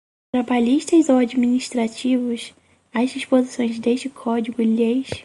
trabalhistas 0.33 1.09
ou 1.09 1.19
administrativos, 1.19 2.55
as 2.91 3.11
disposições 3.11 3.77
deste 3.79 4.09
Código 4.09 4.59
lhes 4.59 5.11